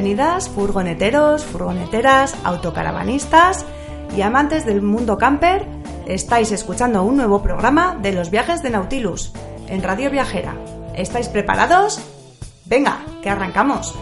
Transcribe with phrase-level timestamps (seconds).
[0.00, 3.66] Bienvenidas, furgoneteros, furgoneteras, autocaravanistas
[4.16, 5.66] y amantes del mundo camper.
[6.06, 9.30] Estáis escuchando un nuevo programa de los viajes de Nautilus
[9.68, 10.54] en Radio Viajera.
[10.94, 12.00] ¿Estáis preparados?
[12.64, 13.94] Venga, que arrancamos.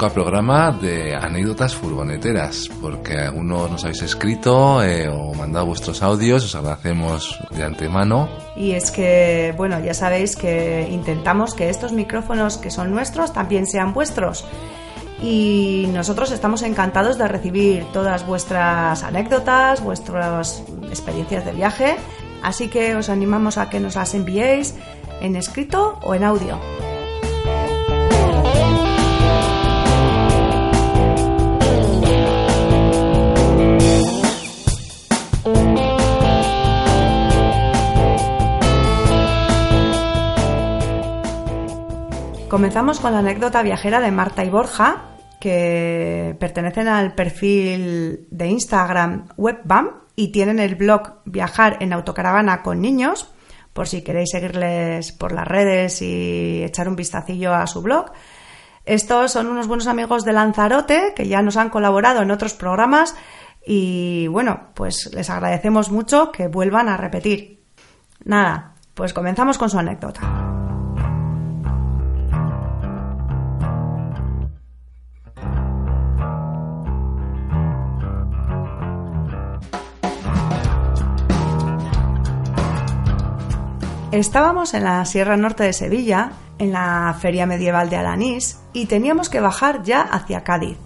[0.00, 6.42] Toca programa de anécdotas furgoneteras, porque algunos nos habéis escrito eh, o mandado vuestros audios,
[6.42, 8.26] os agradecemos de antemano.
[8.56, 13.66] Y es que, bueno, ya sabéis que intentamos que estos micrófonos que son nuestros también
[13.66, 14.46] sean vuestros.
[15.22, 21.96] Y nosotros estamos encantados de recibir todas vuestras anécdotas, vuestras experiencias de viaje.
[22.42, 24.74] Así que os animamos a que nos las enviéis
[25.20, 26.89] en escrito o en audio.
[42.50, 45.04] Comenzamos con la anécdota viajera de Marta y Borja,
[45.40, 52.80] que pertenecen al perfil de Instagram Webbam y tienen el blog Viajar en autocaravana con
[52.80, 53.32] niños,
[53.72, 58.06] por si queréis seguirles por las redes y echar un vistacillo a su blog.
[58.84, 63.14] Estos son unos buenos amigos de Lanzarote que ya nos han colaborado en otros programas
[63.64, 67.62] y bueno, pues les agradecemos mucho que vuelvan a repetir.
[68.24, 70.49] Nada, pues comenzamos con su anécdota.
[84.12, 89.28] Estábamos en la Sierra Norte de Sevilla, en la Feria Medieval de Alanís, y teníamos
[89.28, 90.78] que bajar ya hacia Cádiz.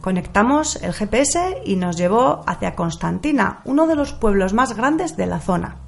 [0.00, 5.26] Conectamos el GPS y nos llevó hacia Constantina, uno de los pueblos más grandes de
[5.26, 5.78] la zona.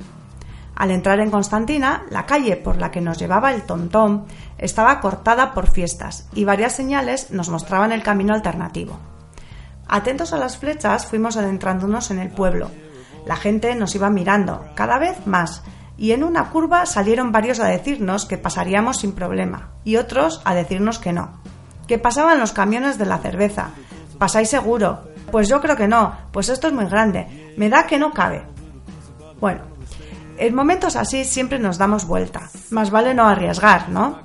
[0.75, 4.25] Al entrar en Constantina, la calle por la que nos llevaba el tontón
[4.59, 8.99] estaba cortada por fiestas y varias señales nos mostraban el camino alternativo.
[9.87, 12.73] Atentos a las flechas fuimos adentrándonos en el pueblo.
[13.25, 15.63] La gente nos iba mirando, cada vez más,
[16.01, 20.55] y en una curva salieron varios a decirnos que pasaríamos sin problema y otros a
[20.55, 21.43] decirnos que no.
[21.87, 23.69] Que pasaban los camiones de la cerveza.
[24.19, 25.03] ¿Pasáis seguro?
[25.31, 27.53] Pues yo creo que no, pues esto es muy grande.
[27.59, 28.43] Me da que no cabe.
[29.41, 29.61] Bueno,
[30.39, 32.49] en momentos así siempre nos damos vuelta.
[32.71, 34.21] Más vale no arriesgar, ¿no?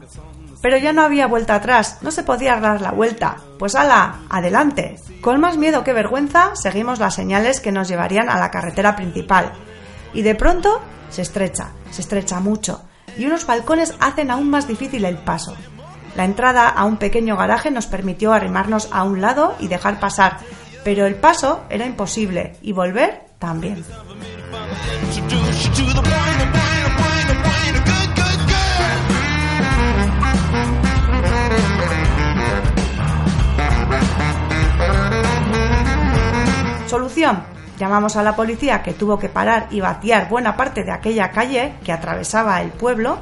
[0.62, 3.36] Pero ya no había vuelta atrás, no se podía dar la vuelta.
[3.60, 4.96] Pues ala, adelante.
[5.20, 9.52] Con más miedo que vergüenza, seguimos las señales que nos llevarían a la carretera principal.
[10.14, 10.82] Y de pronto
[11.16, 12.82] se estrecha, se estrecha mucho,
[13.18, 15.56] y unos balcones hacen aún más difícil el paso.
[16.18, 20.40] La entrada a un pequeño garaje nos permitió arrimarnos a un lado y dejar pasar,
[20.84, 23.86] pero el paso era imposible y volver también.
[36.88, 37.55] Solución.
[37.78, 41.76] Llamamos a la policía que tuvo que parar y vaciar buena parte de aquella calle
[41.84, 43.20] que atravesaba el pueblo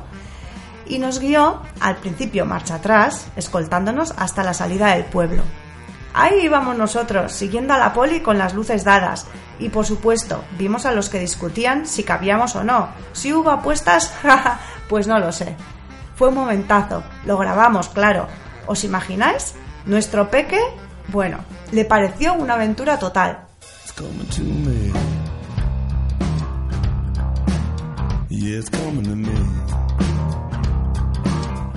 [0.85, 5.43] y nos guió al principio marcha atrás, escoltándonos hasta la salida del pueblo.
[6.13, 9.25] Ahí íbamos nosotros, siguiendo a la poli con las luces dadas,
[9.57, 12.89] y por supuesto, vimos a los que discutían si cabíamos o no.
[13.13, 14.13] Si hubo apuestas,
[14.89, 15.55] pues no lo sé.
[16.15, 18.27] Fue un momentazo, lo grabamos, claro.
[18.67, 19.55] ¿Os imagináis?
[19.85, 20.59] Nuestro peque,
[21.07, 21.39] bueno,
[21.71, 23.47] le pareció una aventura total.
[23.91, 24.91] Coming to me.
[28.29, 29.33] Yeah, it's coming to me.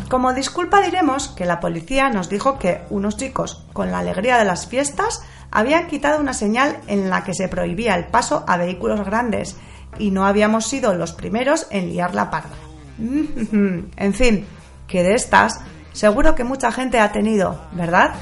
[0.09, 4.45] Como disculpa diremos que la policía nos dijo que unos chicos, con la alegría de
[4.45, 9.05] las fiestas, habían quitado una señal en la que se prohibía el paso a vehículos
[9.05, 9.57] grandes
[9.99, 12.55] y no habíamos sido los primeros en liar la parda.
[12.99, 14.47] En fin,
[14.87, 15.61] que de estas
[15.93, 18.15] seguro que mucha gente ha tenido, ¿verdad?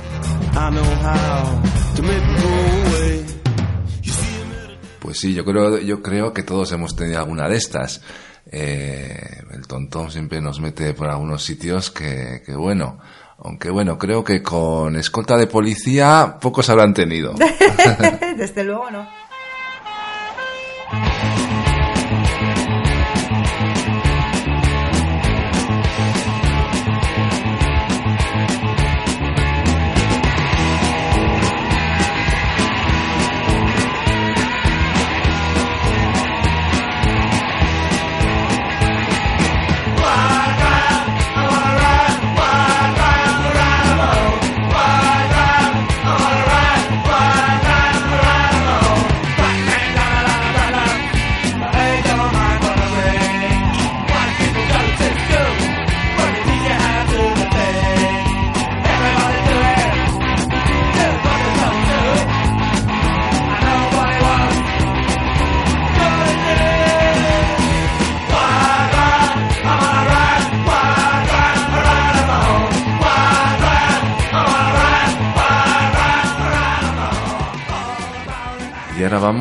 [5.14, 8.00] Pues sí, yo creo, yo creo que todos hemos tenido alguna de estas.
[8.50, 12.98] Eh, el tontón siempre nos mete por algunos sitios que, que, bueno,
[13.38, 17.32] aunque bueno, creo que con escolta de policía pocos habrán tenido.
[18.36, 19.08] Desde luego no.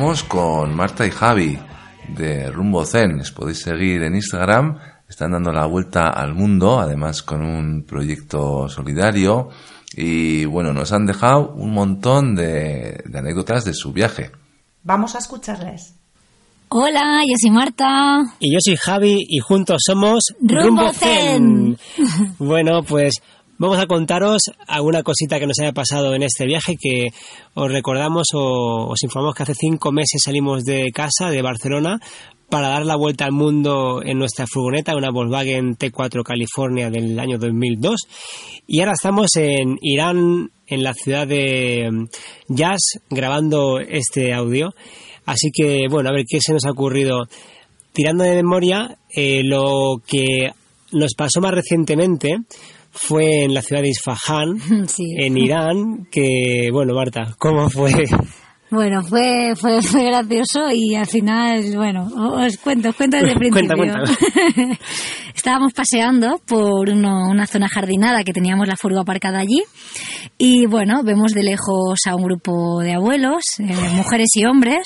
[0.04, 1.58] Con Marta y Javi
[2.08, 3.16] de Rumbo Zen.
[3.16, 4.78] Les podéis seguir en Instagram.
[5.08, 9.48] Están dando la vuelta al mundo, además con un proyecto solidario.
[9.96, 14.30] Y bueno, nos han dejado un montón de, de anécdotas de su viaje.
[14.82, 15.94] Vamos a escucharles.
[16.68, 18.24] Hola, yo soy Marta.
[18.40, 21.78] Y yo soy Javi y juntos somos Rumbo Zen.
[22.38, 23.14] Bueno, pues
[23.58, 27.08] vamos a contaros alguna cosita que nos haya pasado en este viaje que
[27.54, 32.00] os recordamos o os informamos que hace cinco meses salimos de casa, de Barcelona,
[32.48, 37.38] para dar la vuelta al mundo en nuestra furgoneta, una Volkswagen T4 California del año
[37.38, 38.02] 2002.
[38.66, 42.06] Y ahora estamos en Irán, en la ciudad de
[42.48, 44.74] Jazz, grabando este audio.
[45.26, 47.26] Así que, bueno, a ver qué se nos ha ocurrido.
[47.92, 50.52] Tirando de memoria, eh, lo que
[50.92, 52.38] nos pasó más recientemente
[52.94, 54.58] fue en la ciudad de Isfahan,
[54.88, 55.14] Sí.
[55.18, 57.92] en Irán, que, bueno, Marta, ¿cómo fue?
[58.74, 63.38] Bueno, fue, fue, fue gracioso y al final, bueno, os cuento, os cuento desde el
[63.38, 63.76] principio.
[63.76, 64.78] Cuenta, cuenta.
[65.34, 69.62] Estábamos paseando por uno- una zona jardinada que teníamos la furgo aparcada allí
[70.38, 74.84] y bueno, vemos de lejos a un grupo de abuelos, eh, mujeres y hombres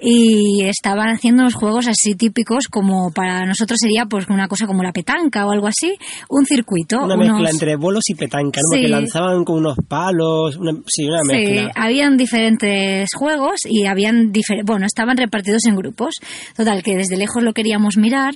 [0.00, 4.82] y estaban haciendo unos juegos así típicos como para nosotros sería pues una cosa como
[4.82, 5.96] la petanca o algo así,
[6.28, 6.96] un circuito.
[7.02, 8.76] Una unos- mezcla entre bolos y petanca, ¿no?
[8.76, 8.82] Sí.
[8.82, 11.72] Que lanzaban con unos palos, una, sí, una Sí, mezcla.
[11.74, 14.32] habían diferentes juegos y habían
[14.64, 16.14] bueno, estaban repartidos en grupos.
[16.56, 18.34] Total, que desde lejos lo queríamos mirar,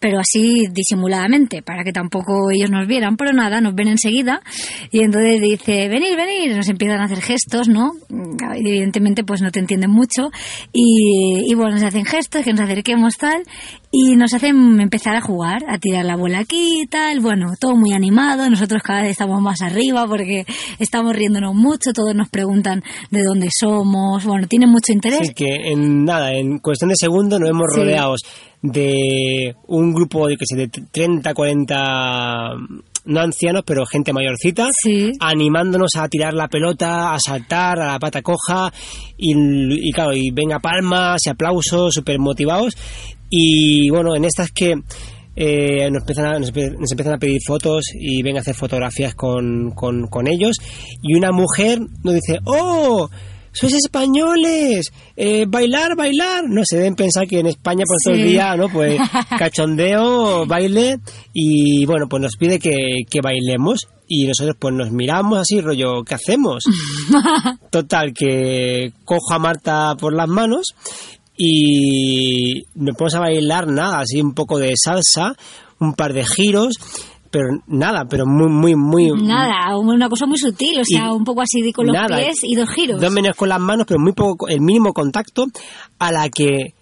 [0.00, 4.40] pero así disimuladamente, para que tampoco ellos nos vieran, pero nada, nos ven enseguida
[4.90, 7.92] y entonces dice, venir, venir, nos empiezan a hacer gestos, ¿no?
[8.54, 10.30] Evidentemente pues no te entienden mucho
[10.72, 13.42] y, y bueno, nos hacen gestos, que nos acerquemos tal
[13.90, 17.74] y nos hacen empezar a jugar, a tirar la bola aquí y tal, bueno, todo
[17.74, 20.44] muy animado, nosotros cada vez estamos más arriba porque
[20.78, 25.20] estamos riéndonos mucho, todos nos preguntan de dónde somos, bueno, tienen mucho interés.
[25.22, 27.80] Así que en nada, en cuestión de segundos nos hemos Sí.
[27.80, 28.20] rodeados
[28.62, 32.54] de un grupo de, que sé, de 30, 40,
[33.06, 35.12] no ancianos, pero gente mayorcita, Sí.
[35.20, 38.72] animándonos a tirar la pelota, a saltar, a la pata coja,
[39.16, 39.32] y,
[39.88, 42.74] y claro, y venga palmas y aplausos, súper motivados.
[43.30, 44.74] Y bueno, en estas que
[45.36, 49.14] eh, nos, empiezan a, nos, nos empiezan a pedir fotos y ven a hacer fotografías
[49.14, 50.56] con, con, con ellos.
[51.00, 53.08] Y una mujer nos dice, ¡Oh!
[53.58, 54.92] ¡Sois españoles!
[55.16, 56.44] Eh, ¡Bailar, bailar!
[56.48, 58.68] No se deben pensar que en España por todo el día, ¿no?
[58.68, 59.00] Pues
[59.38, 60.98] cachondeo, baile
[61.32, 66.04] y bueno, pues nos pide que, que bailemos y nosotros pues nos miramos así, rollo,
[66.04, 66.62] ¿qué hacemos?
[67.70, 70.66] Total, que cojo a Marta por las manos
[71.36, 75.34] y nos ponemos a bailar nada, así un poco de salsa,
[75.80, 76.74] un par de giros,
[77.30, 79.22] pero nada, pero muy, muy, muy...
[79.22, 82.36] Nada, una cosa muy sutil, o sea, un poco así de con los nada, pies
[82.42, 83.00] y dos giros.
[83.00, 85.44] Dos menos con las manos, pero muy poco, el mínimo contacto,
[85.98, 86.74] a la que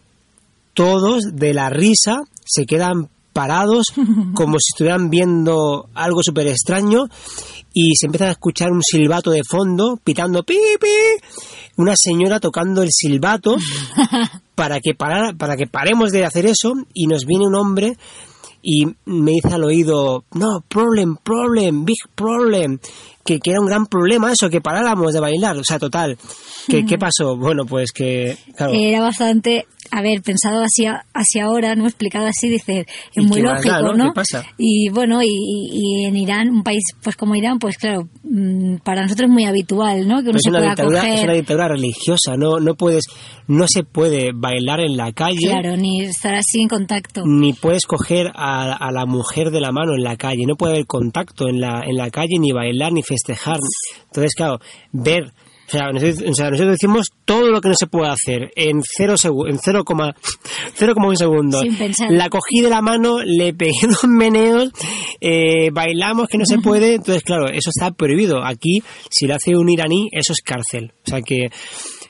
[0.75, 3.87] todos de la risa se quedan parados
[4.35, 7.05] como si estuvieran viendo algo súper extraño
[7.73, 11.27] y se empieza a escuchar un silbato de fondo, pitando pi, pi,
[11.77, 13.57] una señora tocando el silbato
[14.55, 17.99] para que, parara, para que paremos de hacer eso y nos viene un hombre
[18.69, 22.81] y me dice al oído, no, problem, problem, big problem,
[23.27, 26.17] que, que era un gran problema eso, que paráramos de bailar, o sea, total.
[26.69, 27.37] ¿Qué, ¿Qué pasó?
[27.37, 28.37] Bueno, pues que...
[28.57, 32.87] Claro, Era bastante, a ver, pensado así, a- así ahora, no explicado así, dice, es
[33.15, 33.93] ¿Y muy lógico, da, no?
[33.95, 34.05] ¿no?
[34.07, 34.45] ¿Qué pasa?
[34.59, 39.03] Y bueno, y, y en Irán, un país pues como Irán, pues claro, mm, para
[39.03, 40.23] nosotros es muy habitual, ¿no?
[40.23, 43.05] Que uno es se una, pueda dictadura, coger, es una dictadura religiosa, no, no puedes,
[43.47, 47.23] no se puede bailar en la calle, claro, ni estar así en contacto.
[47.25, 50.73] ni puedes coger a, a la mujer de la mano en la calle, no puede
[50.75, 53.16] haber contacto en la, en la calle, ni bailar, ni festejar.
[54.07, 54.61] Entonces, claro,
[54.93, 55.33] ver,
[55.67, 58.81] o sea, nosotros, o sea, nosotros decimos todo lo que no se puede hacer en
[58.83, 59.15] 0,
[59.49, 61.63] en 0,1 segundos.
[61.63, 62.11] Sin pensar.
[62.11, 64.71] La cogí de la mano, le pegué dos meneos,
[65.21, 68.45] eh, bailamos que no se puede, entonces, claro, eso está prohibido.
[68.45, 70.93] Aquí, si lo hace un iraní, eso es cárcel.
[71.07, 71.49] O sea que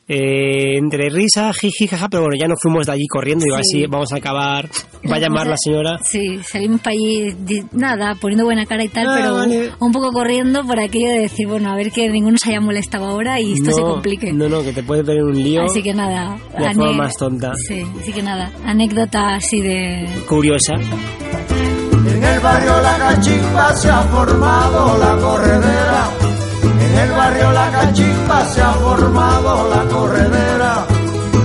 [0.09, 3.57] eh, entre risa, jiji, jaja, pero bueno, ya nos fuimos de allí corriendo y Sí.
[3.81, 4.69] así vamos a acabar.
[5.11, 5.99] Va a llamar la señora.
[6.03, 9.71] Sí, salimos para allí, di- nada, poniendo buena cara y tal, Ah, pero vale.
[9.81, 13.07] un poco corriendo por aquello de decir, bueno, a ver que ninguno se haya molestado
[13.07, 14.33] ahora y esto se complique.
[14.33, 16.37] No, no, que te puedes ver en un lío Así que nada.
[16.57, 17.53] de la forma más tonta.
[17.69, 18.51] Sí, así que nada.
[18.65, 20.09] Anécdota así de.
[20.29, 20.75] curiosa.
[20.75, 26.09] En el barrio La Cachimba se ha formado la corredera.
[26.63, 30.87] En el barrio La Cachimba se ha formado la corredera.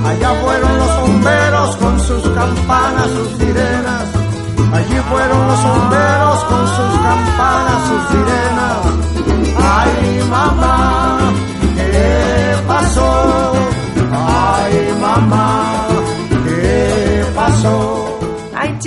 [0.06, 4.06] Allá fueron los bomberos con sus campanas, sus sirenas.
[4.74, 6.44] Allí fueron los bomberos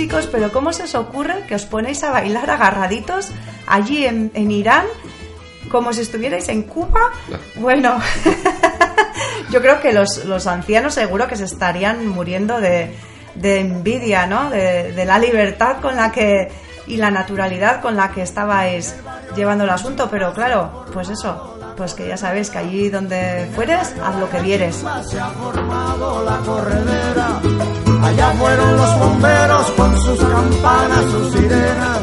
[0.05, 3.31] chicos, pero ¿cómo se os ocurre que os ponéis a bailar agarraditos
[3.65, 4.85] allí en, en Irán
[5.71, 7.09] como si estuvierais en Cuba?
[7.55, 7.99] Bueno,
[9.49, 12.95] yo creo que los, los ancianos seguro que se estarían muriendo de,
[13.33, 14.51] de envidia, ¿no?
[14.51, 16.51] De, de la libertad con la que
[16.85, 18.95] y la naturalidad con la que estabais
[19.35, 23.95] llevando el asunto, pero claro, pues eso, pues que ya sabéis que allí donde fueres,
[24.03, 24.85] haz lo que vieres.
[25.01, 27.84] se ha formado la corredera.
[28.03, 31.99] Allá fueron los bomberos con sus campanas, sus sirenas.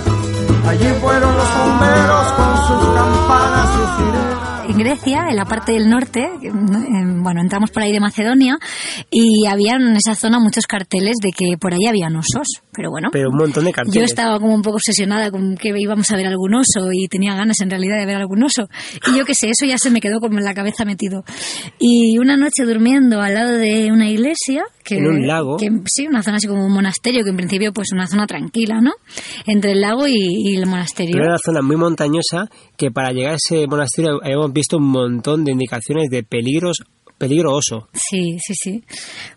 [0.68, 4.31] Allí fueron los bomberos con sus campanas, sus sirenas.
[4.72, 8.56] En Grecia, en la parte del norte, em, bueno, entramos por ahí de Macedonia
[9.10, 13.10] y había en esa zona muchos carteles de que por ahí habían osos, pero bueno.
[13.12, 13.94] Pero un montón de carteles.
[13.94, 17.34] Yo estaba como un poco obsesionada con que íbamos a ver algún oso y tenía
[17.34, 18.70] ganas en realidad de ver algún oso.
[19.12, 21.22] Y yo qué sé, eso ya se me quedó como en la cabeza metido.
[21.78, 25.58] Y una noche durmiendo al lado de una iglesia, que, En un lago.
[25.58, 28.80] que sí, una zona así como un monasterio, que en principio pues una zona tranquila,
[28.80, 28.92] ¿no?
[29.46, 31.12] Entre el lago y, y el monasterio.
[31.12, 34.84] Pero era una zona muy montañosa que para llegar a ese monasterio habíamos visto un
[34.84, 36.82] montón de indicaciones de peligros,
[37.18, 37.88] peligro oso.
[37.92, 38.84] Sí, sí, sí.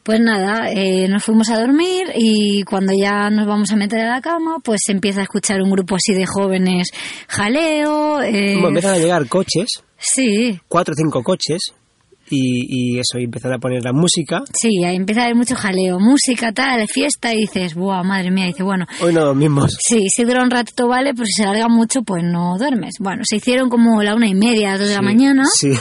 [0.04, 4.16] Pues nada, eh, nos fuimos a dormir y cuando ya nos vamos a meter a
[4.16, 6.90] la cama, pues se empieza a escuchar un grupo así de jóvenes
[7.28, 8.22] jaleo.
[8.24, 9.68] Eh, Bueno, empiezan a llegar coches,
[9.98, 11.74] sí, cuatro o cinco coches,
[12.30, 14.44] y, y eso, y empiezan a poner la música.
[14.54, 18.46] sí, ahí empieza a haber mucho jaleo, música, tal, fiesta y dices, ¡buah, madre mía!
[18.46, 19.78] Y dice, bueno, Hoy no dormimos.
[19.80, 22.96] sí, si dura un ratito vale, pero si se alarga mucho, pues no duermes.
[23.00, 25.72] Bueno, se hicieron como la una y media, dos de la mañana Sí.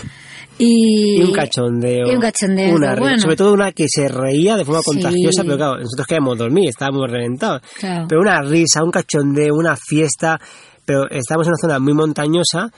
[0.59, 1.21] y...
[1.21, 2.07] Y un cachondeo.
[2.11, 3.19] Y un cachondeo, Una bueno.
[3.21, 4.91] Sobre todo una que se reía de forma Sí.
[4.93, 7.63] contagiosa, pero claro, nosotros queríamos dormir, estábamos reventados.
[7.79, 8.07] Claro.
[8.09, 10.39] Pero una risa, un cachondeo, una fiesta,
[10.85, 12.71] pero estábamos en una zona muy montañosa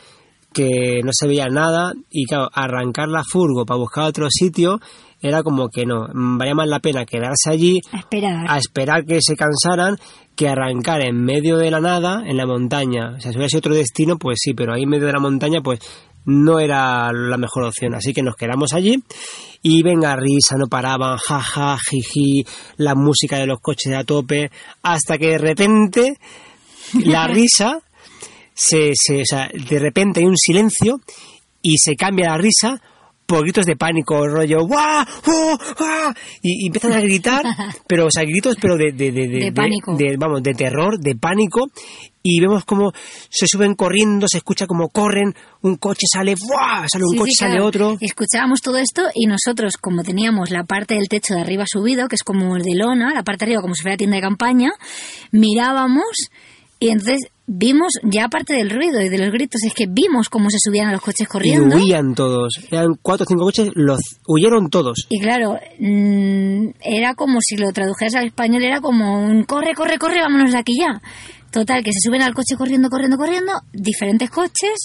[0.57, 4.81] que no se veía nada y claro, arrancar la furgo para buscar otro sitio
[5.21, 8.47] era como que no, valía más la pena quedarse allí A esperar.
[8.49, 9.99] a esperar que se cansaran
[10.35, 13.17] que arrancar en medio de la nada en la montaña.
[13.17, 15.21] O sea, si hubiera sido otro destino, pues sí, pero ahí en medio de la
[15.21, 15.81] montaña, pues
[16.25, 17.95] no era la mejor opción.
[17.95, 18.97] Así que nos quedamos allí
[19.61, 22.47] y venga, risa, no paraban, jaja, jiji,
[22.79, 24.51] la música de los coches a tope,
[24.83, 26.19] hasta que de repente
[27.05, 27.81] la risa
[28.57, 31.01] se, se, o sea, de repente hay un silencio
[31.63, 32.81] y se cambia la risa
[33.27, 35.05] por gritos de pánico, rollo ¡guau!
[35.27, 35.59] ¡oh!
[35.81, 36.15] ¡ah!
[36.43, 37.43] Y, y empiezan a gritar,
[37.89, 39.97] pero o sea, gritos pero de, de, de, De pánico.
[39.97, 41.67] de- vamos, de terror, de pánico,
[42.23, 42.93] y vemos como
[43.29, 46.87] se suben corriendo, se escucha como corren, un coche sale, ¡buah!
[46.89, 47.97] sale un Sí, coche, sí, sale otro.
[48.01, 52.15] Escuchábamos todo esto y nosotros, como teníamos la parte del techo de arriba subido, que
[52.15, 54.71] es como el de lona, la parte de arriba como si fuera tienda de campaña,
[55.33, 56.05] mirábamos
[56.79, 60.51] y entonces vimos, ya aparte del ruido y de los gritos, es que vimos cómo
[60.51, 61.77] se subían a los coches Y corriendo.
[61.77, 62.55] huían todos.
[62.71, 65.07] Eran cuatro o cinco coches, los huyeron todos.
[65.09, 69.99] Y claro, mm, era como si lo tradujeras al español, era como un corre, corre,
[69.99, 71.01] corre, vámonos de aquí ya.
[71.51, 74.77] Total, que se suben al coche corriendo, corriendo, corriendo, diferentes coches,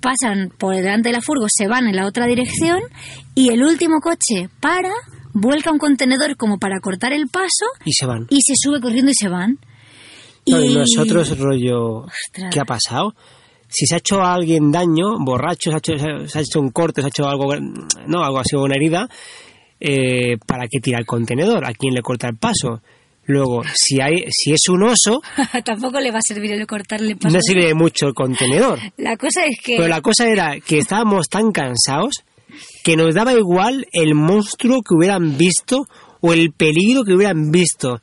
[0.00, 2.78] pasan por delante de la furgo, se van en la otra dirección
[3.34, 4.90] y el último coche para,
[5.32, 8.26] vuelca un contenedor como para cortar el paso Y se van.
[8.30, 9.58] y se sube corriendo y se van.
[10.58, 12.52] Y nosotros, rollo, Ostras.
[12.52, 13.14] ¿qué ha pasado?
[13.68, 16.70] Si se ha hecho a alguien daño, borracho, se ha hecho, se ha hecho un
[16.70, 17.54] corte, se ha hecho algo,
[18.06, 19.08] no, algo así, una herida,
[19.78, 21.64] eh, ¿para qué tira el contenedor?
[21.64, 22.82] ¿A quién le corta el paso?
[23.26, 25.20] Luego, si hay, si es un oso,
[25.64, 27.32] Tampoco le va a servir el cortarle paso.
[27.34, 28.80] no sirve mucho el contenedor.
[28.96, 29.76] La cosa es que...
[29.76, 32.24] Pero la cosa era que estábamos tan cansados
[32.82, 35.86] que nos daba igual el monstruo que hubieran visto
[36.20, 38.00] o el peligro que hubieran visto.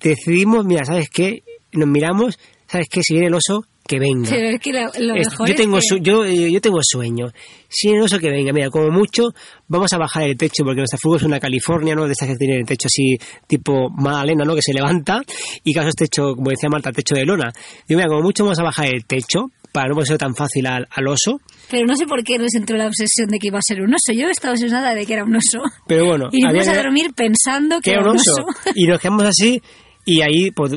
[0.00, 1.42] Decidimos, mira, ¿sabes qué?
[1.72, 3.02] Nos miramos, ¿sabes qué?
[3.02, 4.28] Si viene el oso, que venga.
[4.28, 7.28] Pero es que lo, lo Es- mejor yo es tengo que- yo, yo tengo sueño.
[7.68, 9.30] Si viene el oso que venga, mira, como mucho
[9.66, 12.06] vamos a bajar el techo porque nuestra fuga es una California, ¿no?
[12.06, 14.54] De esas que tiene el techo así tipo Magdalena, ¿no?
[14.54, 15.22] Que se levanta
[15.64, 17.50] y caso es techo, como decía Marta, techo de lona.
[17.88, 20.86] Digo, mira, como mucho vamos a bajar el techo para no poner tan fácil al,
[20.90, 21.40] al oso.
[21.70, 23.92] Pero no sé por qué nos entró la obsesión de que iba a ser un
[23.94, 24.12] oso.
[24.14, 25.60] Yo estaba obsesionada de que era un oso.
[25.86, 28.44] Pero bueno, Y nos a dormir pensando que que era un oso.
[28.74, 29.62] Y nos quedamos así
[30.04, 30.72] y ahí pues,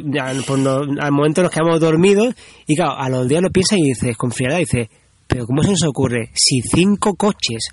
[0.45, 0.67] pues,
[0.99, 2.35] al momento nos quedamos dormidos
[2.67, 4.89] y claro, a los días lo piensas y dices, con frialdad, dices,
[5.27, 6.29] pero ¿cómo se nos ocurre?
[6.33, 7.69] Si cinco coches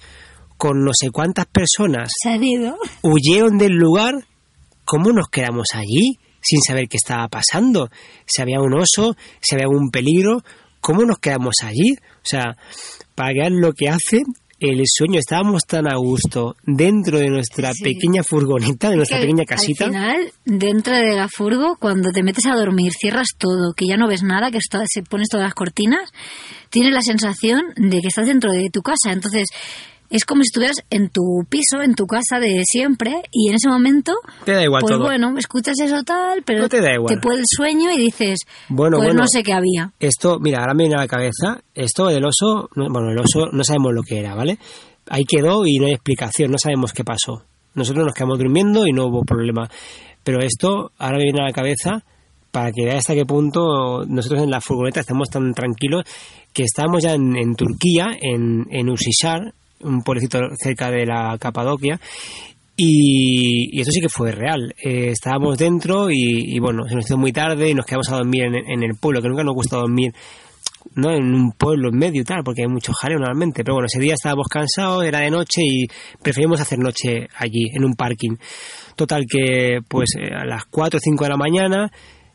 [0.56, 2.76] con no sé cuántas personas Se han ido.
[3.02, 4.14] huyeron del lugar,
[4.84, 7.90] ¿cómo nos quedamos allí sin saber qué estaba pasando?
[8.26, 10.42] Si había un oso, si había un peligro,
[10.80, 11.96] ¿cómo nos quedamos allí?
[11.96, 12.56] O sea,
[13.14, 14.22] para que vean lo que hace
[14.60, 17.84] el sueño, estábamos tan a gusto dentro de nuestra Sí.
[17.84, 19.84] pequeña furgoneta, de nuestra Que pequeña casita.
[19.86, 23.96] Al final, dentro de la furgo, cuando te metes a dormir, cierras todo, que ya
[23.96, 26.10] no ves nada, que está- se pones todas las cortinas,
[26.70, 29.12] tienes la sensación de que estás dentro de tu casa.
[29.12, 29.46] Entonces,
[30.10, 33.68] es como si estuvieras en tu piso, en tu casa de siempre, y en ese
[33.68, 34.12] momento,
[34.44, 35.04] Te da igual pues todo.
[35.04, 37.20] bueno, escuchas eso tal, pero No te da igual.
[37.20, 38.38] puede el sueño y dices,
[38.68, 39.22] Bueno, pues bueno.
[39.22, 39.92] no sé qué había.
[40.00, 43.48] Esto, mira, ahora me viene a la cabeza, esto del oso, no- bueno, el oso
[43.52, 44.58] no sabemos lo que era, ¿vale?
[45.10, 47.42] Ahí quedó y no hay explicación, no sabemos qué pasó.
[47.74, 49.68] Nosotros nos quedamos durmiendo y no hubo problema.
[50.24, 52.02] Pero esto ahora me viene a la cabeza
[52.50, 56.04] para que veas hasta qué punto nosotros en la furgoneta estamos tan tranquilos
[56.52, 62.00] que estábamos ya en, en Turquía, en, en Usishar, un pueblecito cerca de la Capadocia,
[62.76, 64.74] y, y esto sí que fue real.
[64.82, 68.16] Eh, estábamos dentro y, y, bueno, se nos hizo muy tarde y nos quedamos a
[68.16, 70.12] dormir en, en el pueblo, que nunca nos gusta dormir
[70.94, 73.64] no en un pueblo en medio y tal, porque hay mucho jaleo normalmente.
[73.64, 75.86] Pero bueno, ese día estábamos cansados, era de noche y
[76.22, 78.36] preferimos hacer noche allí, en un parking.
[78.96, 81.90] Total que pues eh, a las 4 o 5 de la mañana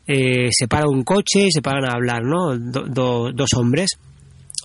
[0.06, 2.58] eh, se para un coche y se paran a hablar, ¿no?
[2.58, 3.92] Do- dos hombres.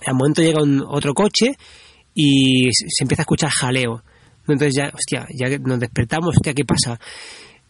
[0.05, 1.53] Al momento llega un, otro coche
[2.21, 4.03] y se empieza a escuchar jaleo.
[4.41, 6.99] Entonces ya, hostia, ya nos despertamos, hostia, ¿qué pasa?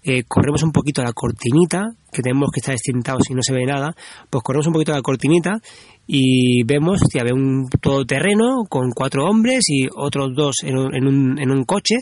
[0.01, 3.63] Eh, corremos un poquito la cortinita, que tenemos que estar extintados y no se ve
[3.67, 3.95] nada,
[4.27, 5.59] pues corremos un poquito la cortinita
[6.07, 11.05] y vemos, hostia, ve un todoterreno con cuatro hombres y otros dos en un, en
[11.05, 11.97] un, en un coche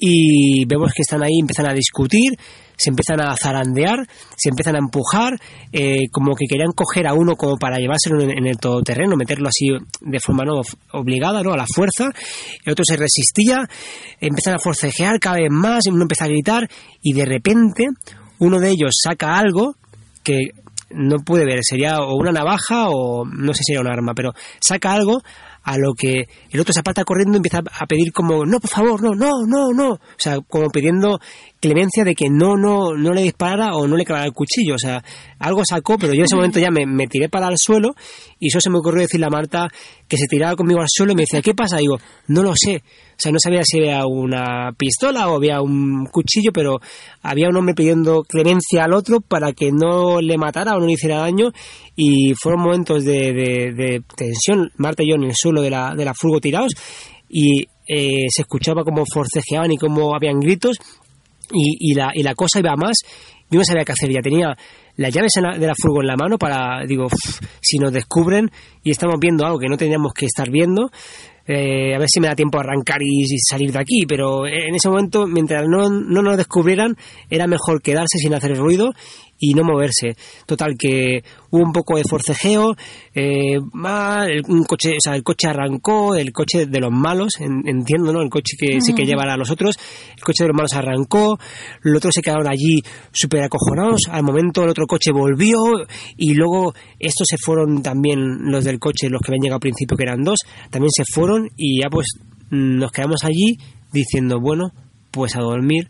[0.00, 2.32] y vemos que están ahí, empiezan a discutir,
[2.78, 5.38] se empiezan a zarandear, se empiezan a empujar,
[5.72, 9.66] eh, como que querían coger a uno como para llevárselo en, el todoterreno, meterlo así
[10.00, 10.60] de forma no
[10.92, 11.52] obligada, ¿no?
[11.52, 12.10] A la fuerza.
[12.64, 13.68] El otro se resistía,
[14.20, 16.68] empiezan a forcejear cada vez más, uno empieza a gritar
[17.02, 17.88] y de repente
[18.38, 19.74] uno de ellos saca algo
[20.22, 20.50] que
[20.90, 24.32] no pude ver, sería o una navaja o no sé si era un arma, pero
[24.60, 25.20] saca algo
[25.68, 28.70] a lo que el otro se aparta corriendo y empieza a pedir como, no, por
[28.70, 29.92] favor, no, no, no, no.
[29.92, 31.20] O sea, como pidiendo
[31.60, 34.74] clemencia de que no, no, no le disparara o no le clavara el cuchillo.
[34.74, 35.02] O sea,
[35.38, 37.94] algo sacó, pero yo en ese momento ya me, me tiré para el suelo
[38.38, 39.68] y eso se me ocurrió decirle a Marta
[40.06, 41.76] que se tiraba conmigo al suelo y me decía, ¿qué pasa?
[41.78, 42.76] Y digo, no lo sé.
[42.86, 46.78] O sea, no sabía si había una pistola o había un cuchillo, pero
[47.22, 50.92] había un hombre pidiendo clemencia al otro para que no le matara o no le
[50.92, 51.50] hiciera daño
[51.96, 55.94] y fueron momentos de, de- de tensión, Marta y yo en el suelo de la,
[55.96, 56.70] de la furgo tirados
[57.28, 60.76] y eh, se escuchaba como forcejeaban y como habían gritos
[61.52, 62.96] y, y la, y la cosa iba más.
[63.50, 64.56] Yo no sabía qué hacer, ya tenía
[64.96, 68.50] las llaves de la furgo en la mano para, digo, "Uf, si nos descubren
[68.82, 70.90] y estamos viendo algo que no tendríamos que estar viendo,
[71.46, 74.46] eh, a ver si me da tiempo a arrancar y, y salir de aquí, pero
[74.46, 76.94] en ese momento, mientras no, no nos descubrieran,
[77.30, 78.92] era mejor quedarse sin hacer ruido
[79.38, 80.16] y no moverse.
[80.46, 82.74] Total, que hubo un poco de forcejeo,
[83.14, 87.62] eh, el, un coche, o sea, el coche arrancó, el coche de los malos, en-
[87.66, 88.20] entiendo, ¿no?
[88.22, 89.76] El coche que sí que llevará a los otros,
[90.16, 91.38] el coche de los malos arrancó,
[91.82, 95.58] los otros se quedaron allí súper acojonados, al momento el otro coche volvió
[96.16, 99.96] y luego estos se fueron también, los del coche, los que habían llegado al principio,
[99.96, 100.38] que eran dos,
[100.70, 102.06] también se fueron y ya pues
[102.50, 103.56] nos quedamos allí
[103.92, 104.72] diciendo, bueno,
[105.10, 105.88] pues a dormir,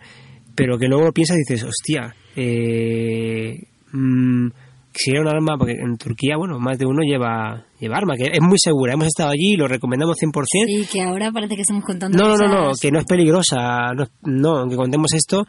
[0.59, 3.57] pero que luego piensas y dices, hostia, eh,
[3.93, 4.49] mm,
[4.93, 8.25] si era un arma, porque en Turquía, bueno, más de uno lleva, lleva arma, que
[8.33, 8.95] es muy segura.
[8.95, 10.43] Hemos estado allí y lo recomendamos 100%.
[10.69, 13.05] Y que ahora parece que estamos contando No, no, no, no, cosas- que no es
[13.05, 13.93] peligrosa.
[13.95, 15.47] No, no, aunque contemos esto,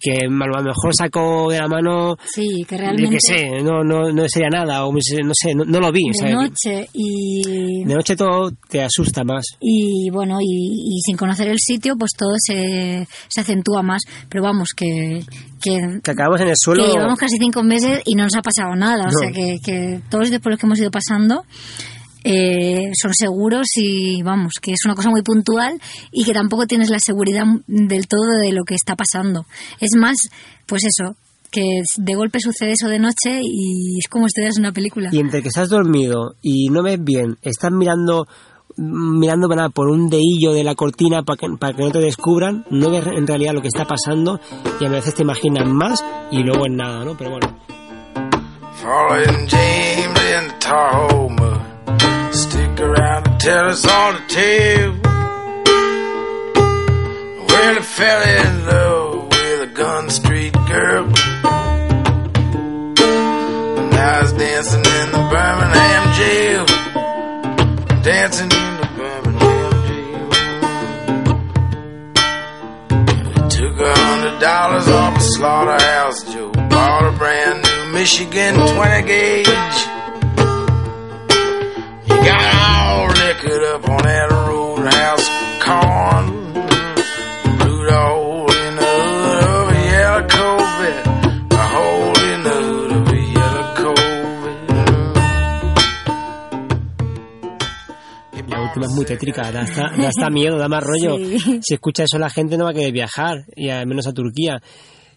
[0.00, 4.12] que a lo mejor sacó de la mano, Sí, que realmente qué sé, no, no,
[4.12, 6.02] no sería nada, o no sé, no, no lo vi.
[6.10, 7.84] o de noche y...
[7.84, 9.44] de noche todo te asusta más.
[9.60, 14.42] y bueno y, y sin conocer el sitio pues todo se, se acentúa más pero
[14.44, 15.20] vamos que
[15.60, 16.84] que, Que acabamos en el suelo.
[16.84, 19.18] que llevamos casi cinco meses y no nos ha pasado nada o No.
[19.18, 21.44] sea que, que todos los días por los que hemos ido pasando
[22.24, 25.80] eh, son seguros y vamos que es una cosa muy puntual
[26.10, 29.44] y que tampoco tienes la seguridad del todo de lo que está pasando
[29.80, 30.28] es más
[30.66, 31.16] pues eso
[31.50, 35.42] que de golpe sucede eso de noche y es como en una película Y entre
[35.42, 38.26] que estás dormido y no ves bien, estás mirando
[38.74, 42.64] mirando para- por un dehillo de la cortina para que, para que no te descubran,
[42.70, 44.40] no ves en realidad lo que está pasando
[44.80, 47.14] y a veces te imaginas más y luego en nada, ¿no?
[47.18, 47.54] Pero bueno.
[53.42, 54.94] Tell us all the tale.
[57.48, 61.06] Well, he fell in love with a Gun Street girl.
[63.78, 66.66] And now he's dancing in the Birmingham jail.
[68.04, 70.28] Dancing in the Birmingham jail.
[73.26, 76.52] He took a hundred dollars off a slaughterhouse Joe.
[76.70, 79.91] Bought a brand new Michigan 20 gauge.
[83.92, 85.28] On that roadhouse
[85.64, 86.24] corn.
[87.58, 91.06] Blew the hole in the hood of a yellow Corvette.
[91.52, 94.72] A hole in the hood of a yellow Corvette.
[98.48, 101.16] La última es muy tétrica, da hasta, da hasta miedo, da más rollo.
[101.18, 101.60] Sí.
[101.62, 104.60] Si escucha eso la gente no va a querer viajar, y al menos a Turquía.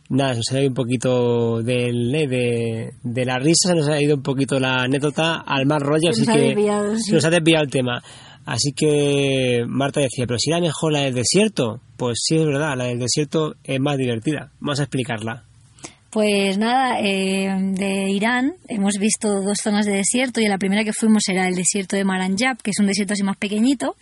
[0.08, 3.88] Nada, se nos ha ido un poquito del, eh, de, de la risa, se nos
[3.90, 7.02] ha ido un poquito la anécdota al más rollo, Se así que desviado, sí.
[7.06, 8.04] se nos ha desviado el tema.
[8.46, 12.78] Así que Marta decía, pero si era mejor la del desierto, pues sí es verdad,
[12.78, 14.52] la del desierto es más divertida.
[14.60, 15.44] Vamos a explicarla.
[16.16, 20.94] Pues nada, eh, de Irán hemos visto dos zonas de desierto y la primera que
[20.94, 23.98] fuimos era el desierto de Maranjab, que es un desierto así más pequeñito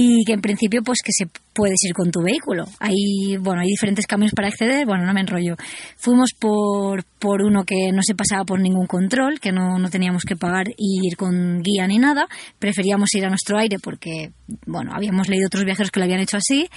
[0.00, 2.66] y que en principio pues que se puedes ir con tu vehículo.
[2.78, 5.56] Hay, bueno, hay diferentes caminos para acceder, bueno, no me enrollo.
[5.96, 10.22] Fuimos por, por uno que no se pasaba por ningún control, que no, no teníamos
[10.22, 12.28] que pagar y ir con guía ni nada.
[12.60, 14.30] Preferíamos ir a nuestro aire porque,
[14.66, 16.68] bueno, habíamos leído otros viajeros que lo habían hecho así.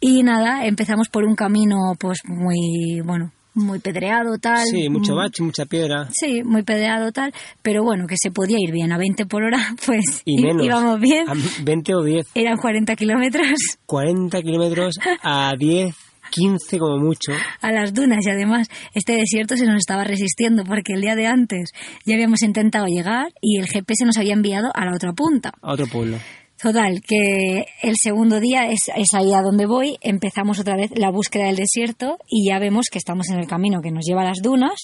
[0.00, 4.64] Y nada, empezamos por un camino pues muy, bueno, muy pedreado, tal.
[4.64, 6.08] Sí, mucho Mm, bache, mucha piedra.
[6.12, 7.32] Sí, muy pedreado, tal.
[7.62, 8.92] Pero bueno, que se podía ir bien.
[8.92, 10.64] A 20 por hora, pues Y menos.
[10.64, 11.28] íbamos bien.
[11.28, 12.26] A 20 o 10.
[12.34, 13.48] Eran 40 kilómetros
[13.86, 15.94] 40 kilómetros a 10,
[16.30, 17.32] 15 como mucho.
[17.60, 21.26] a las dunas y además este desierto se nos estaba resistiendo porque el día de
[21.26, 21.70] antes
[22.04, 25.52] ya habíamos intentado llegar y el GPS nos había enviado a la otra punta.
[25.62, 26.18] A otro pueblo.
[26.60, 31.10] Total, que el segundo día es, es ahí a donde voy, empezamos otra vez la
[31.10, 34.26] búsqueda del desierto y ya vemos que estamos en el camino que nos lleva a
[34.30, 34.74] las dunas,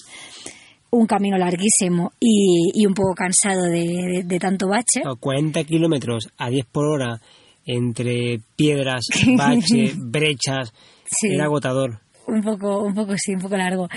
[0.91, 5.01] un camino larguísimo y, y un poco cansado de, de- de tanto bache.
[5.05, 7.19] A 40 kilómetros a 10 por hora
[7.65, 9.05] entre piedras,
[9.37, 10.71] bache, brechas.
[11.05, 11.33] Sí.
[11.33, 11.99] Era agotador.
[12.27, 13.87] Un poco, un poco sí, un poco largo.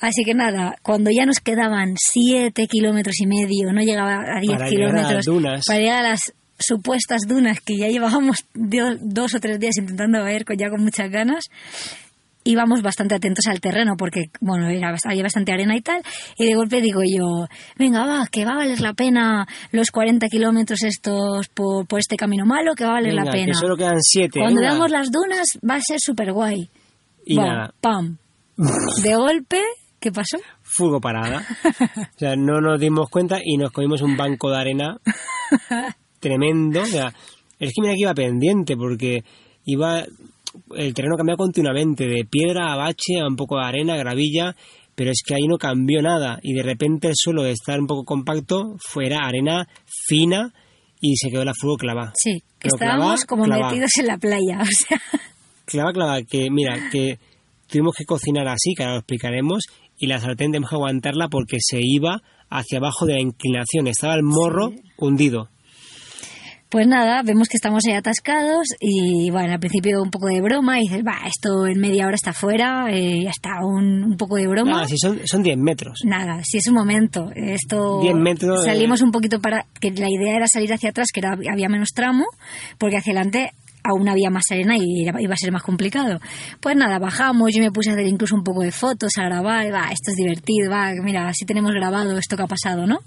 [0.00, 4.52] Así que nada, cuando ya nos quedaban siete kilómetros y medio, no llegaba a 10
[4.52, 5.64] Para llegar a las kilómetros, dunas.
[5.66, 10.44] para llegar a las supuestas dunas que ya llevábamos dos o tres días intentando ver
[10.44, 11.44] con, ya con muchas ganas,
[12.44, 16.02] íbamos bastante atentos al terreno porque, bueno, era, había bastante arena y tal,
[16.36, 20.26] y de golpe digo yo, venga, va, que va a valer la pena los 40
[20.28, 23.54] kilómetros estos por, por este camino malo, que va a valer Venga, la que pena.
[23.54, 24.40] solo quedan 7.
[24.40, 26.68] Cuando veamos las dunas va a ser súper guay.
[27.26, 27.74] Y nada.
[27.80, 28.16] Pam.
[29.02, 29.60] De golpe,
[30.00, 30.38] ¿qué pasó?
[30.62, 31.44] Fuego parada.
[31.98, 34.96] O sea, no nos dimos cuenta y nos comimos un banco de arena
[36.20, 36.82] tremendo.
[36.82, 37.12] O sea,
[37.58, 39.24] es que mira que iba pendiente porque
[39.64, 40.04] iba
[40.76, 44.56] el terreno cambiaba continuamente de piedra a bache a un poco de arena, gravilla,
[44.94, 47.86] pero es que ahí no cambió nada y de repente el suelo de estar un
[47.86, 49.68] poco compacto fuera arena
[50.08, 50.52] fina
[51.00, 52.12] y se quedó la fuego clava.
[52.16, 53.68] Sí, Pero estábamos clava, como clava.
[53.68, 55.00] metidos en la playa, o sea,
[55.64, 57.18] Clava, clava, que mira, que
[57.68, 59.64] tuvimos que cocinar así, que ahora lo explicaremos,
[59.98, 64.14] y la sartén tenemos que aguantarla porque se iba hacia abajo de la inclinación, estaba
[64.14, 65.50] el morro hundido.
[66.68, 70.78] Pues nada, vemos que estamos ahí atascados y bueno, al principio un poco de broma
[70.78, 74.36] y dices, va, esto en media hora está fuera, eh, ya está, un, un poco
[74.36, 74.82] de broma.
[74.82, 76.00] Ah, si son, son 10 metros.
[76.04, 79.04] Nada, si es un momento, esto 10 metros, salimos eh.
[79.04, 82.26] un poquito para que la idea era salir hacia atrás, que era, había menos tramo,
[82.76, 83.52] porque hacia adelante
[83.88, 86.20] aún había más arena y iba a ser más complicado.
[86.60, 89.72] Pues nada, bajamos, yo me puse a hacer incluso un poco de fotos, a grabar,
[89.72, 92.98] va, esto es divertido, va, mira, así tenemos grabado esto que ha pasado, ¿no?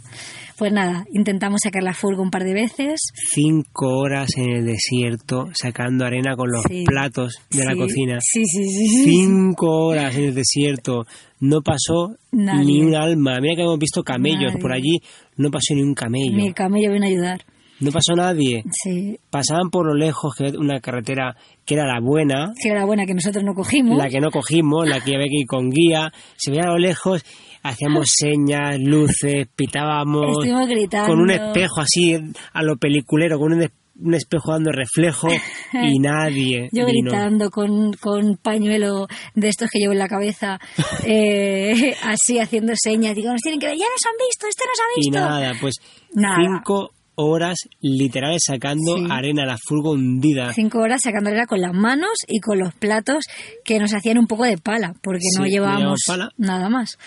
[0.58, 3.00] Pues nada, intentamos sacar la furgo un par de veces.
[3.34, 6.84] Cinco horas en el desierto sacando arena con los Sí.
[6.86, 8.18] platos de la Sí, cocina.
[8.22, 9.04] Sí, sí, sí.
[9.06, 11.06] Cinco horas en el desierto.
[11.40, 12.64] No pasó Nadie.
[12.66, 13.40] ni un alma.
[13.42, 14.62] Mira que hemos visto camellos Nadie.
[14.62, 15.00] por allí.
[15.38, 16.36] No pasó ni un camello.
[16.36, 17.42] Mi camello viene a ayudar.
[17.82, 18.64] No pasó nadie.
[18.72, 23.06] Sí, Pasaban por lo lejos que una carretera que era la buena, que era buena
[23.06, 23.98] que nosotros no cogimos.
[23.98, 26.12] la que no cogimos, la que había que ir con guía.
[26.38, 27.24] Se veía a lo lejos,
[27.64, 30.28] hacíamos señas, luces, pitábamos.
[30.32, 31.08] Estuvimos gritando.
[31.10, 32.18] Con un espejo así,
[32.54, 33.72] a lo peliculero, con un, es-
[34.04, 35.28] un espejo dando reflejo
[35.74, 37.12] y nadie Yo vino.
[37.12, 40.60] gritando con, con pañuelo de estos que llevo en la cabeza,
[41.06, 43.16] eh, así haciendo señas.
[43.16, 45.20] Digo, nos tienen que ver, ya nos han visto, este nos ha Y visto.
[45.20, 45.76] nada, pues
[46.14, 46.38] Nada.
[46.42, 49.06] cinco horas literales sacando Sí.
[49.10, 50.54] arena a la furgo hundida.
[50.54, 53.26] Cinco horas sacándola con las manos y con los platos
[53.64, 56.00] que nos hacían un poco de pala, porque Sí, no llevábamos
[56.38, 56.98] nada más.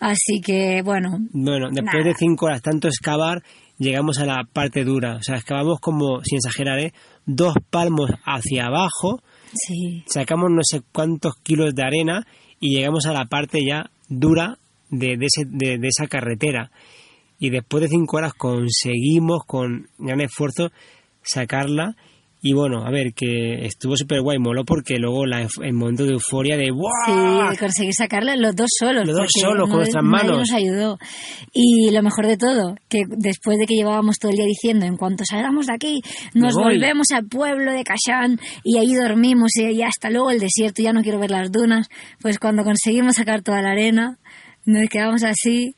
[0.00, 2.04] Así que, bueno, Bueno, después Nada.
[2.08, 3.42] de cinco horas tanto excavar,
[3.78, 5.16] llegamos a la parte dura.
[5.16, 6.92] O sea, excavamos como, sin exagerar, ¿eh?
[7.26, 9.22] dos palmos hacia abajo,
[9.54, 12.26] sí, sacamos no sé cuántos kilos de arena
[12.60, 14.58] y llegamos a la parte ya dura
[14.90, 16.70] de, de ese- de- de esa carretera.
[17.44, 20.70] Y después de cinco horas conseguimos con gran esfuerzo
[21.22, 21.94] sacarla.
[22.40, 26.12] Y bueno, a ver, que estuvo súper guay, moló porque luego la, el momento de
[26.12, 27.50] euforia de ¡guau!
[27.52, 29.06] Sí, conseguir sacarla los dos solos.
[29.06, 30.38] Los dos solos, con nuestras manos.
[30.38, 30.98] nos ayudó.
[31.52, 34.96] Y lo mejor de todo, que después de que llevábamos todo el día diciendo, en
[34.96, 36.00] cuanto salgamos de aquí,
[36.32, 36.74] nos Me voy.
[36.78, 40.94] volvemos al pueblo de Cachán y ahí dormimos y, y hasta luego el desierto, ya
[40.94, 41.88] no quiero ver las dunas.
[42.22, 44.18] Pues cuando conseguimos sacar toda la arena,
[44.64, 45.76] nos quedamos así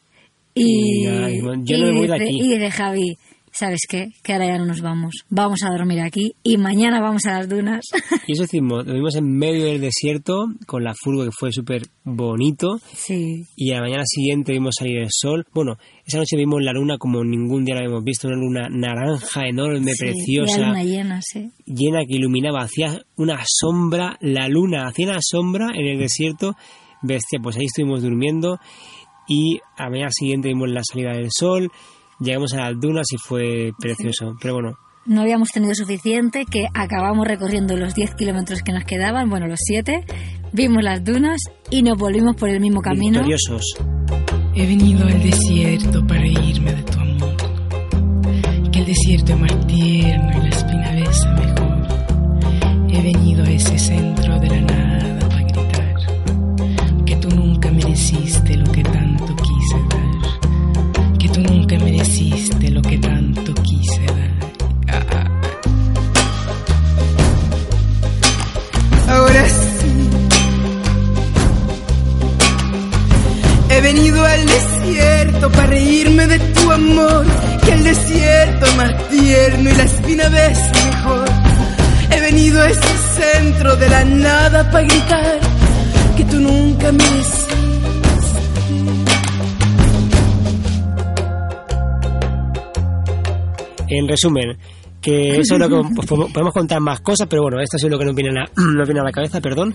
[0.56, 2.38] y, Y yo no me voy de aquí.
[2.40, 3.16] y dice Javi,
[3.52, 4.08] ¿sabes qué?
[4.22, 5.14] Que ahora ya no nos vamos.
[5.30, 7.84] Vamos a dormir aquí y mañana vamos a las dunas.
[8.26, 12.78] Y eso hicimos, dormimos en medio del desierto con la furgo que fue súper bonito.
[12.94, 13.44] sí.
[13.56, 15.46] Y a la mañana siguiente vimos salir el sol.
[15.54, 19.46] Bueno, esa noche vimos la luna como ningún día la habíamos visto, una luna naranja
[19.48, 21.50] enorme, Sí, preciosa, la luna llena, sí.
[21.66, 26.54] llena que iluminaba, hacía una sombra, la luna hacía una sombra en el desierto.
[27.02, 28.58] Bestia, pues ahí estuvimos durmiendo
[29.28, 31.70] y a la mañana siguiente vimos la salida del sol,
[32.20, 34.36] llegamos a las dunas y fue precioso.
[34.40, 39.30] Pero bueno, no habíamos tenido suficiente, que acabamos recorriendo los 10 kilómetros que nos quedaban,
[39.30, 40.04] bueno, los 7,
[40.52, 43.20] vimos las dunas y nos volvimos por el mismo camino.
[43.20, 43.76] victoriosos.
[44.54, 47.36] He venido al desierto para irme de tu amor.
[48.72, 51.86] Que el desierto es más tierno y la espina besa mejor.
[52.90, 54.60] He venido a ese centro de la
[78.76, 81.28] más tierno y la espina ves mejor.
[82.10, 85.40] He venido a ese centro de la nada para gritar
[86.16, 87.04] que tú nunca me
[93.88, 94.58] En resumen,
[95.06, 97.98] que eso es lo que pues, podemos contar más cosas, pero bueno, esto es lo
[97.98, 99.72] que nos viene, a la, nos viene a la cabeza, perdón.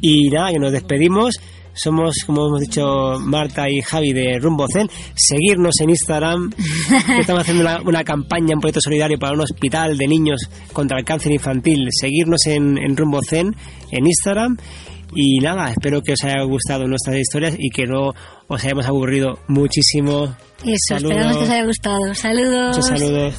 [0.00, 1.34] Y nada, que nos despedimos.
[1.74, 4.88] Somos, como hemos dicho, Marta y Javi de Rumbo Zen.
[5.14, 9.96] Seguirnos en Instagram, que estamos haciendo una, una campaña, un proyecto solidario para un hospital
[9.96, 10.40] de niños
[10.72, 11.88] contra el cáncer infantil.
[11.90, 13.54] Seguirnos en, en Rumbo Zen,
[13.92, 14.56] en Instagram.
[15.14, 18.12] Y nada, espero que os haya gustado nuestras historias y que no
[18.48, 20.34] os hayamos aburrido muchísimo.
[20.64, 22.14] Eso, esperamos que os haya gustado.
[22.14, 22.76] Saludos.
[22.76, 23.34] Muchos saludos.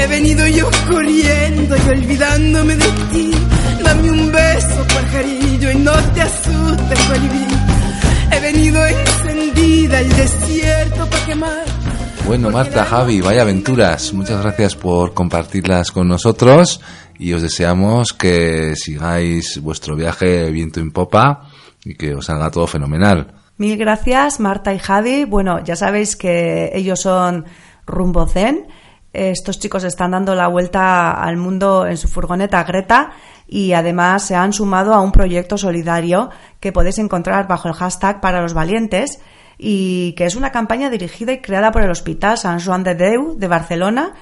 [0.00, 3.30] He venido yo corriendo y olvidándome de ti.
[3.84, 7.46] Dame un beso, pajarillo, y no te asustes, colibrí.
[8.32, 11.64] He venido encendida al desierto para quemar.
[12.26, 14.14] Bueno, Marta, Javi, vaya aventuras.
[14.14, 16.80] Muchas gracias por compartirlas con nosotros
[17.18, 21.50] y os deseamos que sigáis vuestro viaje viento en popa
[21.84, 23.34] y que os salga todo fenomenal.
[23.58, 25.24] Mil gracias, Marta y Javi.
[25.26, 27.44] Bueno, ya sabéis que ellos son
[27.86, 28.66] Rumbo Zen.
[29.12, 33.10] Estos chicos están dando la vuelta al mundo en su furgoneta Greta
[33.48, 38.20] y además se han sumado a un proyecto solidario que podéis encontrar bajo el hashtag
[38.20, 39.20] para los valientes
[39.58, 43.36] y que es una campaña dirigida y creada por el Hospital San Joan de Déu
[43.36, 44.14] de Barcelona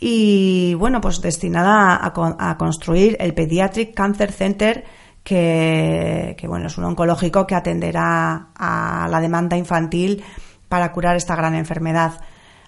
[0.00, 4.84] y bueno, pues destinada a construir el Pediatric Cancer Center
[5.22, 10.24] que, que, bueno, es un oncológico que atenderá a la demanda infantil
[10.68, 12.20] para curar esta gran enfermedad.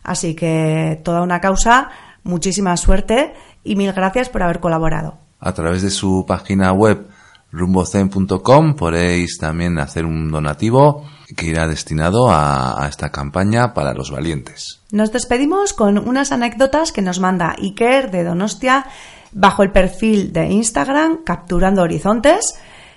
[0.04, 1.88] Así que toda una causa,
[2.22, 5.18] muchísima suerte y mil gracias por haber colaborado.
[5.40, 7.08] A través de su página web
[7.50, 11.04] rumbocen.com podéis también hacer un donativo
[11.36, 14.80] que irá destinado a, a esta campaña para los valientes.
[14.92, 18.86] Nos despedimos con unas anécdotas que nos manda Iker de Donostia
[19.32, 22.54] bajo el perfil de Instagram Capturando Horizontes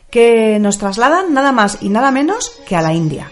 [0.10, 3.30] que nos trasladan nada más y nada menos que a la India.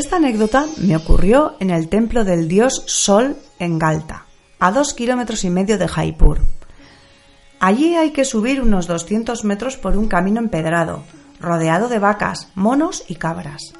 [0.00, 4.24] Esta anécdota me ocurrió en el templo del dios Sol en Galta,
[4.58, 6.38] a dos kilómetros y medio de Jaipur.
[7.60, 11.02] Allí hay que subir unos 200 metros por un camino empedrado,
[11.38, 13.74] rodeado de vacas, monos y cabras.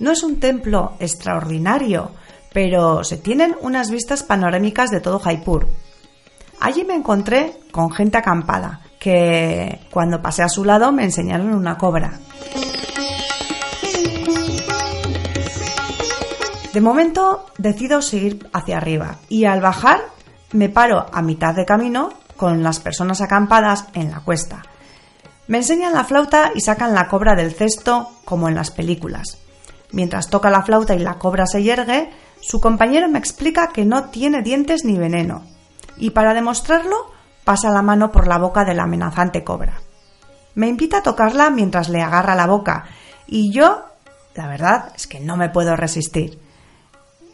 [0.00, 2.10] No es un templo extraordinario,
[2.52, 5.68] pero se tienen unas vistas panorámicas de todo Jaipur.
[6.58, 11.78] Allí me encontré con gente acampada, que cuando pasé a su lado me enseñaron una
[11.78, 12.18] cobra.
[16.74, 20.00] De momento decido seguir hacia arriba y al bajar
[20.50, 24.64] me paro a mitad de camino con las personas acampadas en la cuesta.
[25.46, 29.38] Me enseñan la flauta y sacan la cobra del cesto como en las películas.
[29.92, 32.10] Mientras toca la flauta y la cobra se yergue,
[32.40, 35.44] su compañero me explica que no tiene dientes ni veneno,
[35.96, 36.96] y para demostrarlo
[37.44, 39.80] pasa la mano por la boca de la amenazante cobra.
[40.56, 42.86] Me invita a tocarla mientras le agarra la boca,
[43.28, 43.84] y yo,
[44.34, 46.42] la verdad es que no me puedo resistir.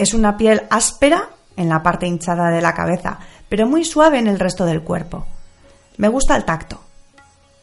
[0.00, 3.18] Es una piel áspera en la parte hinchada de la cabeza,
[3.50, 5.26] pero muy suave en el resto del cuerpo.
[5.98, 6.80] Me gusta el tacto.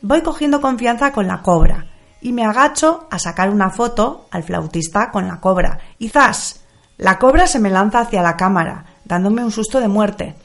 [0.04, 1.88] Voy cogiendo confianza con la cobra
[2.22, 5.80] y me agacho a sacar una foto al flautista con la cobra.
[5.98, 6.64] Y ¡zas!
[6.98, 10.36] La cobra se me lanza hacia la cámara, dándome un susto de muerte.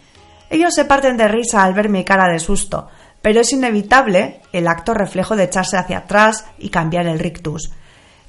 [0.48, 2.88] Ellos se parten de risa al ver mi cara de susto,
[3.20, 7.70] pero es inevitable el acto reflejo de echarse hacia atrás y cambiar el rictus.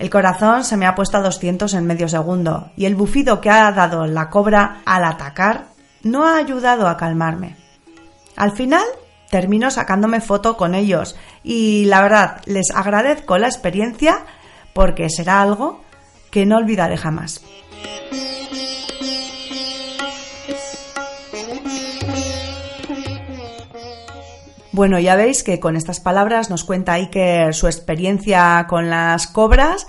[0.04, 3.50] El corazón se me ha puesto a 200 en medio segundo y el bufido que
[3.50, 5.68] ha dado la cobra al atacar
[6.04, 7.56] no ha ayudado a calmarme.
[8.36, 8.84] Al final
[9.30, 14.26] termino sacándome foto con ellos y la verdad les agradezco la experiencia
[14.74, 15.82] porque será algo
[16.32, 17.42] que no olvidaré jamás.
[24.74, 29.86] Bueno, ya veis que con estas palabras nos cuenta Iker su experiencia con las cobras.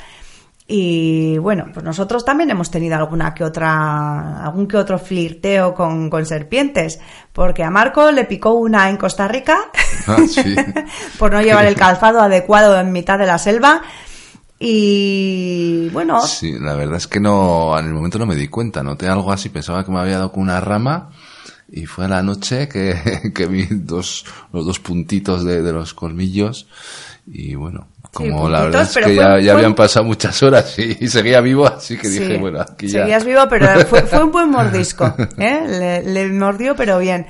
[0.66, 6.08] Y bueno, pues nosotros también hemos tenido alguna que otra, algún que otro flirteo con,
[6.10, 7.00] con serpientes,
[7.32, 9.58] porque a Marco le picó una en Costa Rica
[10.06, 10.54] Ah, sí.
[11.18, 13.82] por no llevar el calzado adecuado en mitad de la selva.
[14.58, 18.82] Y bueno, Sí, la verdad es que no, en el momento no me di cuenta,
[18.82, 21.10] noté algo así, pensaba que me había dado con una rama
[21.70, 25.94] y fue a la noche que, que vi dos, los dos puntitos de, de los
[25.94, 26.66] colmillos
[27.26, 31.40] y bueno, como la verdad es que ya, habían pasado muchas horas y, y seguía
[31.40, 33.00] vivo, así que dije, Sí, bueno, aquí ya...
[33.00, 35.12] Seguías vivo, pero fue, fue un buen mordisco.
[35.38, 35.62] ¿eh?
[35.66, 37.26] Le, le mordió, pero bien.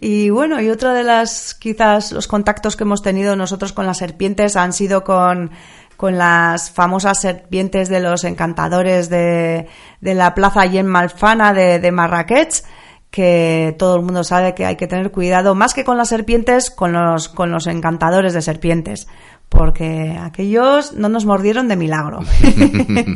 [0.00, 3.98] Y bueno, y otra de las, quizás, los contactos que hemos tenido nosotros con las
[3.98, 5.50] serpientes han sido con,
[5.96, 9.66] con las famosas serpientes de los encantadores de,
[10.00, 12.62] de la plaza Yen Malfana de, de Marrakech
[13.10, 16.70] que todo el mundo sabe que hay que tener cuidado, más que con las serpientes,
[16.70, 19.08] con los, con los encantadores de serpientes,
[19.48, 22.20] porque aquellos no nos mordieron de milagro.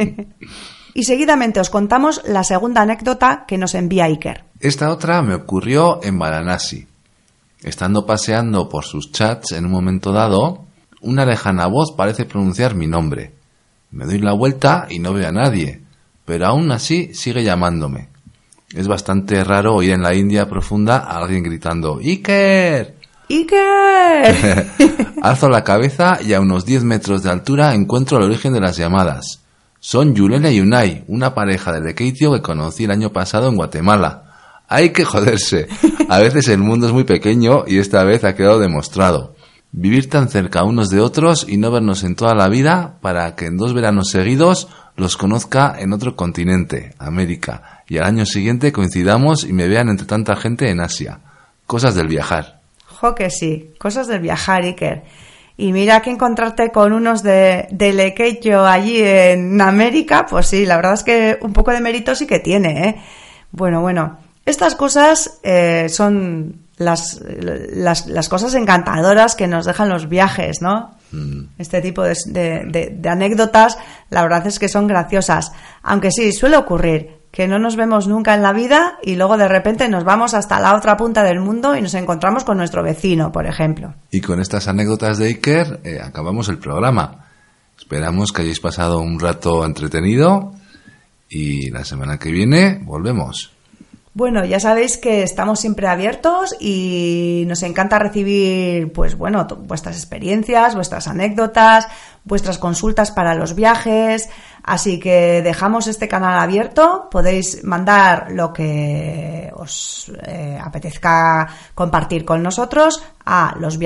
[0.94, 4.44] y seguidamente os contamos la segunda anécdota que nos envía Iker.
[4.60, 6.86] Esta otra me ocurrió en Varanasi.
[7.62, 10.64] Estando paseando por sus chats en un momento dado,
[11.00, 13.34] una lejana voz parece pronunciar mi nombre.
[13.90, 15.82] Me doy la vuelta y no veo a nadie,
[16.24, 18.11] pero aún así sigue llamándome.
[18.74, 22.96] Es bastante raro oír en la India profunda a alguien gritando ¡Iker!
[23.28, 24.66] ¡Iker!
[25.22, 28.78] Alzo la cabeza y a unos 10 metros de altura encuentro el origen de las
[28.78, 29.42] llamadas.
[29.78, 34.62] Son Yulena y Unai, una pareja de Lekeitio que conocí el año pasado en Guatemala.
[34.68, 35.68] Hay que joderse.
[36.08, 39.34] A veces el mundo es muy pequeño y esta vez ha quedado demostrado.
[39.70, 43.46] Vivir tan cerca unos de otros y no vernos en toda la vida para que
[43.46, 49.44] en dos veranos seguidos los conozca en otro continente, América, y al año siguiente coincidamos
[49.44, 51.20] y me vean entre tanta gente en Asia.
[51.66, 52.60] Cosas del viajar.
[52.86, 55.02] Jo que sí, cosas del viajar, Iker.
[55.56, 60.76] Y mira que encontrarte con unos de, de Lequecho allí en América, pues sí, la
[60.76, 62.96] verdad es que un poco de mérito sí que tiene, ¿eh?
[63.50, 70.08] Bueno, bueno, estas cosas eh, son las, las, las cosas encantadoras que nos dejan los
[70.08, 70.96] viajes, ¿no?
[71.58, 73.76] Este tipo de, de- de- de anécdotas,
[74.08, 75.52] la verdad es que son graciosas.
[75.82, 79.48] Aunque sí, suele ocurrir que no nos vemos nunca en la vida y luego de
[79.48, 83.32] repente nos vamos hasta la otra punta del mundo y nos encontramos con nuestro vecino,
[83.32, 83.94] por ejemplo.
[84.10, 87.26] Y con estas anécdotas de Iker eh, acabamos el programa.
[87.76, 90.52] Esperamos que hayáis pasado un rato entretenido
[91.30, 93.51] y la semana que viene volvemos.
[94.14, 100.74] Bueno, ya sabéis que estamos siempre abiertos y nos encanta recibir, pues bueno, vuestras experiencias,
[100.74, 101.88] vuestras anécdotas,
[102.22, 104.28] vuestras consultas para los viajes.
[104.62, 107.08] Así que dejamos este canal abierto.
[107.10, 113.78] Podéis mandar lo que os eh, apetezca compartir con nosotros a los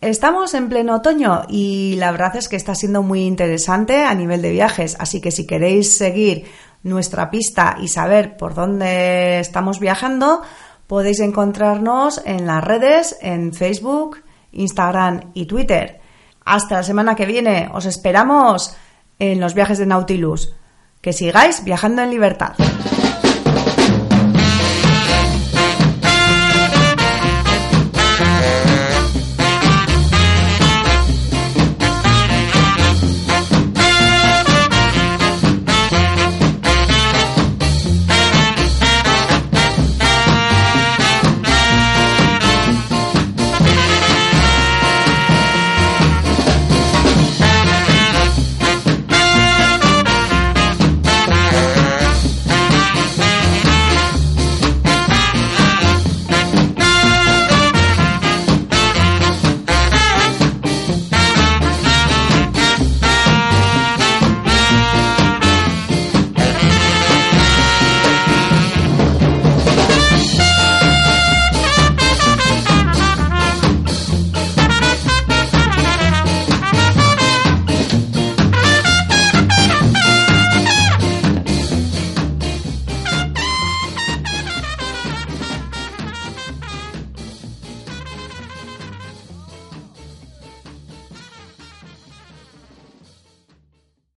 [0.00, 4.42] Estamos en pleno otoño y la verdad es que está siendo muy interesante a nivel
[4.42, 6.44] de viajes, así que si queréis seguir
[6.82, 10.42] nuestra pista y saber por dónde estamos viajando,
[10.86, 14.22] podéis encontrarnos en las redes, en Facebook,
[14.52, 16.00] Instagram y Twitter.
[16.44, 18.76] Hasta la semana que viene, os esperamos
[19.18, 20.54] en los viajes de Nautilus.
[21.00, 22.54] Que sigáis viajando en libertad.